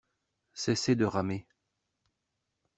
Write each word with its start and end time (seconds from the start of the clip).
Cessez 0.55 0.95
de 0.95 1.05
ramer. 1.05 1.45